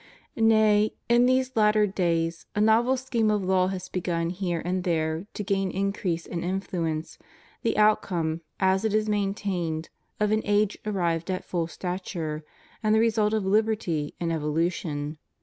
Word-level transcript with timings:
Nay, 0.35 0.95
in 1.09 1.27
these 1.27 1.55
latter 1.55 1.85
days 1.85 2.47
a 2.55 2.59
novel 2.59 2.97
scheme 2.97 3.29
of 3.29 3.43
law 3.43 3.67
has 3.67 3.87
begun 3.87 4.31
here 4.31 4.59
and 4.65 4.83
there 4.83 5.27
to 5.35 5.43
gain 5.43 5.69
increase 5.69 6.25
and 6.25 6.43
influence, 6.43 7.19
the 7.61 7.77
outcome, 7.77 8.41
as 8.59 8.83
it 8.83 8.95
is 8.95 9.07
maintained, 9.07 9.89
of 10.19 10.31
an 10.31 10.41
age 10.43 10.75
arrived 10.87 11.29
at 11.29 11.45
full 11.45 11.67
stature, 11.67 12.43
and 12.81 12.95
the 12.95 12.99
result 12.99 13.31
of 13.31 13.45
liberty 13.45 14.15
in 14.19 14.31
evolution. 14.31 15.19